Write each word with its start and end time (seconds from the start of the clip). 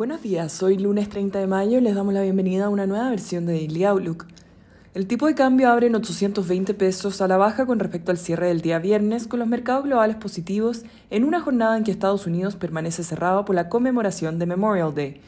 Buenos 0.00 0.22
días, 0.22 0.62
hoy 0.62 0.78
lunes 0.78 1.10
30 1.10 1.40
de 1.40 1.46
mayo 1.46 1.78
les 1.78 1.94
damos 1.94 2.14
la 2.14 2.22
bienvenida 2.22 2.64
a 2.64 2.68
una 2.70 2.86
nueva 2.86 3.10
versión 3.10 3.44
de 3.44 3.52
Daily 3.52 3.84
Outlook. 3.84 4.24
El 4.94 5.06
tipo 5.06 5.26
de 5.26 5.34
cambio 5.34 5.68
abre 5.68 5.88
en 5.88 5.94
820 5.94 6.72
pesos 6.72 7.20
a 7.20 7.28
la 7.28 7.36
baja 7.36 7.66
con 7.66 7.78
respecto 7.78 8.10
al 8.10 8.16
cierre 8.16 8.46
del 8.46 8.62
día 8.62 8.78
viernes, 8.78 9.26
con 9.26 9.40
los 9.40 9.46
mercados 9.46 9.84
globales 9.84 10.16
positivos 10.16 10.84
en 11.10 11.24
una 11.24 11.42
jornada 11.42 11.76
en 11.76 11.84
que 11.84 11.90
Estados 11.90 12.26
Unidos 12.26 12.56
permanece 12.56 13.04
cerrado 13.04 13.44
por 13.44 13.54
la 13.54 13.68
conmemoración 13.68 14.38
de 14.38 14.46
Memorial 14.46 14.94
Day. 14.94 15.20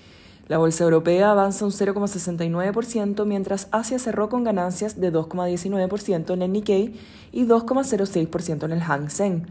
La 0.48 0.56
bolsa 0.56 0.84
europea 0.84 1.32
avanza 1.32 1.66
un 1.66 1.72
0,69%, 1.72 3.26
mientras 3.26 3.68
Asia 3.72 3.98
cerró 3.98 4.30
con 4.30 4.42
ganancias 4.42 4.98
de 4.98 5.12
2,19% 5.12 6.32
en 6.32 6.40
el 6.40 6.50
Nikkei 6.50 6.98
y 7.30 7.44
2,06% 7.44 8.64
en 8.64 8.72
el 8.72 8.80
Hang 8.80 9.10
Seng. 9.10 9.44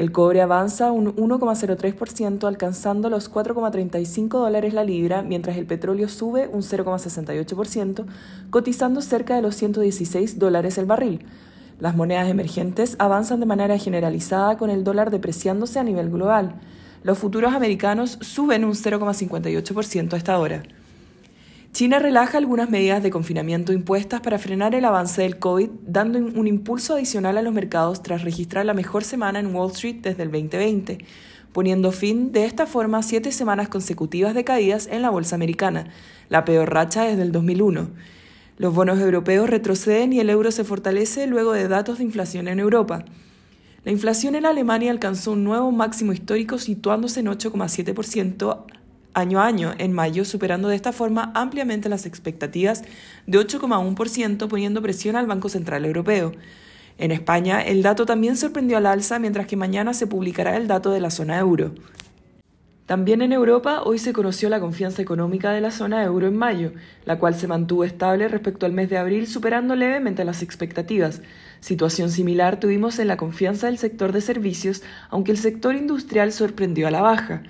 El 0.00 0.12
cobre 0.12 0.40
avanza 0.40 0.92
un 0.92 1.14
1,03% 1.14 2.48
alcanzando 2.48 3.10
los 3.10 3.30
4,35 3.30 4.28
dólares 4.28 4.72
la 4.72 4.82
libra, 4.82 5.20
mientras 5.20 5.58
el 5.58 5.66
petróleo 5.66 6.08
sube 6.08 6.48
un 6.48 6.62
0,68%, 6.62 8.06
cotizando 8.48 9.02
cerca 9.02 9.36
de 9.36 9.42
los 9.42 9.56
116 9.56 10.38
dólares 10.38 10.78
el 10.78 10.86
barril. 10.86 11.26
Las 11.80 11.96
monedas 11.96 12.30
emergentes 12.30 12.96
avanzan 12.98 13.40
de 13.40 13.44
manera 13.44 13.76
generalizada 13.76 14.56
con 14.56 14.70
el 14.70 14.84
dólar 14.84 15.10
depreciándose 15.10 15.78
a 15.78 15.84
nivel 15.84 16.08
global. 16.08 16.54
Los 17.02 17.18
futuros 17.18 17.52
americanos 17.52 18.16
suben 18.22 18.64
un 18.64 18.72
0,58% 18.72 20.14
a 20.14 20.16
esta 20.16 20.38
hora. 20.38 20.62
China 21.72 22.00
relaja 22.00 22.36
algunas 22.36 22.68
medidas 22.68 23.00
de 23.00 23.10
confinamiento 23.10 23.72
impuestas 23.72 24.20
para 24.20 24.40
frenar 24.40 24.74
el 24.74 24.84
avance 24.84 25.22
del 25.22 25.38
COVID, 25.38 25.70
dando 25.86 26.18
un 26.18 26.48
impulso 26.48 26.94
adicional 26.94 27.38
a 27.38 27.42
los 27.42 27.54
mercados 27.54 28.02
tras 28.02 28.24
registrar 28.24 28.66
la 28.66 28.74
mejor 28.74 29.04
semana 29.04 29.38
en 29.38 29.54
Wall 29.54 29.70
Street 29.70 30.00
desde 30.02 30.24
el 30.24 30.32
2020, 30.32 30.98
poniendo 31.52 31.92
fin 31.92 32.32
de 32.32 32.44
esta 32.44 32.66
forma 32.66 32.98
a 32.98 33.02
siete 33.04 33.30
semanas 33.30 33.68
consecutivas 33.68 34.34
de 34.34 34.42
caídas 34.42 34.88
en 34.90 35.00
la 35.00 35.10
bolsa 35.10 35.36
americana, 35.36 35.86
la 36.28 36.44
peor 36.44 36.74
racha 36.74 37.04
desde 37.04 37.22
el 37.22 37.30
2001. 37.30 37.88
Los 38.58 38.74
bonos 38.74 38.98
europeos 38.98 39.48
retroceden 39.48 40.12
y 40.12 40.18
el 40.18 40.28
euro 40.28 40.50
se 40.50 40.64
fortalece 40.64 41.28
luego 41.28 41.52
de 41.52 41.68
datos 41.68 41.98
de 41.98 42.04
inflación 42.04 42.48
en 42.48 42.58
Europa. 42.58 43.04
La 43.84 43.92
inflación 43.92 44.34
en 44.34 44.44
Alemania 44.44 44.90
alcanzó 44.90 45.32
un 45.32 45.44
nuevo 45.44 45.70
máximo 45.70 46.12
histórico 46.12 46.58
situándose 46.58 47.20
en 47.20 47.26
8,7% 47.26 48.66
año 49.14 49.40
a 49.40 49.46
año 49.46 49.74
en 49.78 49.92
mayo, 49.92 50.24
superando 50.24 50.68
de 50.68 50.76
esta 50.76 50.92
forma 50.92 51.32
ampliamente 51.34 51.88
las 51.88 52.06
expectativas 52.06 52.82
de 53.26 53.38
8,1%, 53.38 54.48
poniendo 54.48 54.82
presión 54.82 55.16
al 55.16 55.26
Banco 55.26 55.48
Central 55.48 55.84
Europeo. 55.84 56.32
En 56.98 57.12
España, 57.12 57.62
el 57.62 57.82
dato 57.82 58.04
también 58.06 58.36
sorprendió 58.36 58.76
al 58.76 58.86
alza, 58.86 59.18
mientras 59.18 59.46
que 59.46 59.56
mañana 59.56 59.94
se 59.94 60.06
publicará 60.06 60.56
el 60.56 60.68
dato 60.68 60.90
de 60.90 61.00
la 61.00 61.10
zona 61.10 61.38
euro. 61.38 61.72
También 62.90 63.22
en 63.22 63.32
Europa, 63.32 63.82
hoy 63.84 63.98
se 63.98 64.12
conoció 64.12 64.48
la 64.48 64.58
confianza 64.58 65.00
económica 65.00 65.52
de 65.52 65.60
la 65.60 65.70
zona 65.70 66.02
euro 66.02 66.26
en 66.26 66.36
mayo, 66.36 66.72
la 67.04 67.20
cual 67.20 67.36
se 67.36 67.46
mantuvo 67.46 67.84
estable 67.84 68.26
respecto 68.26 68.66
al 68.66 68.72
mes 68.72 68.90
de 68.90 68.98
abril, 68.98 69.28
superando 69.28 69.76
levemente 69.76 70.24
las 70.24 70.42
expectativas. 70.42 71.22
Situación 71.60 72.10
similar 72.10 72.58
tuvimos 72.58 72.98
en 72.98 73.06
la 73.06 73.16
confianza 73.16 73.68
del 73.68 73.78
sector 73.78 74.10
de 74.10 74.20
servicios, 74.20 74.82
aunque 75.08 75.30
el 75.30 75.38
sector 75.38 75.76
industrial 75.76 76.32
sorprendió 76.32 76.88
a 76.88 76.90
la 76.90 77.00
baja. 77.00 77.44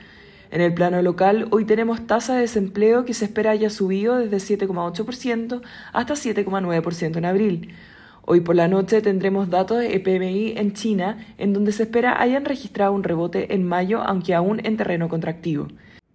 En 0.50 0.60
el 0.60 0.74
plano 0.74 1.00
local, 1.00 1.46
hoy 1.52 1.64
tenemos 1.64 2.08
tasa 2.08 2.34
de 2.34 2.40
desempleo 2.40 3.04
que 3.04 3.14
se 3.14 3.26
espera 3.26 3.52
haya 3.52 3.70
subido 3.70 4.16
desde 4.16 4.56
7,8% 4.56 5.62
hasta 5.92 6.14
7,9% 6.14 7.16
en 7.16 7.24
abril. 7.24 7.74
Hoy 8.22 8.40
por 8.40 8.56
la 8.56 8.66
noche 8.66 9.00
tendremos 9.00 9.48
datos 9.48 9.78
de 9.78 9.94
EPMI 9.94 10.54
en 10.56 10.72
China, 10.72 11.18
en 11.38 11.52
donde 11.52 11.70
se 11.70 11.84
espera 11.84 12.20
hayan 12.20 12.44
registrado 12.44 12.92
un 12.92 13.04
rebote 13.04 13.54
en 13.54 13.64
mayo, 13.64 14.02
aunque 14.02 14.34
aún 14.34 14.60
en 14.64 14.76
terreno 14.76 15.08
contractivo. 15.08 15.68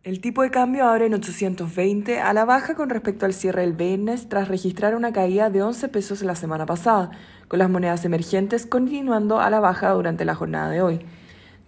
El 0.03 0.19
tipo 0.19 0.43
de 0.43 0.51
cambio 0.51 0.85
abre 0.85 1.05
en 1.05 1.13
820 1.13 2.19
a 2.19 2.33
la 2.33 2.43
baja 2.43 2.75
con 2.75 2.89
respecto 2.89 3.25
al 3.25 3.33
cierre 3.33 3.61
del 3.61 3.73
viernes 3.73 4.27
tras 4.27 4.49
registrar 4.49 4.95
una 4.95 5.13
caída 5.13 5.49
de 5.49 5.63
11 5.63 5.87
pesos 5.87 6.21
la 6.21 6.35
semana 6.35 6.65
pasada, 6.65 7.09
con 7.47 7.57
las 7.57 7.69
monedas 7.69 8.03
emergentes 8.03 8.65
continuando 8.65 9.39
a 9.39 9.49
la 9.49 9.61
baja 9.61 9.91
durante 9.91 10.25
la 10.25 10.35
jornada 10.35 10.69
de 10.69 10.81
hoy. 10.81 10.99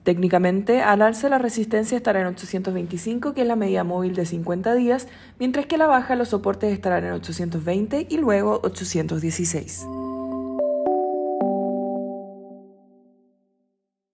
Técnicamente, 0.08 0.82
al 0.82 1.02
alza 1.02 1.28
la 1.28 1.38
resistencia 1.38 1.98
estará 1.98 2.22
en 2.22 2.28
825, 2.28 3.34
que 3.34 3.42
es 3.42 3.48
la 3.48 3.58
medida 3.58 3.84
móvil 3.84 4.16
de 4.16 4.26
50 4.26 4.74
días, 4.74 5.10
mientras 5.38 5.66
que 5.66 5.76
a 5.76 5.80
la 5.80 5.88
baja 5.88 6.16
los 6.16 6.30
soportes 6.30 6.72
estarán 6.72 7.04
en 7.04 7.12
820 7.12 8.08
y 8.10 8.16
luego 8.16 8.62
816. 8.64 9.97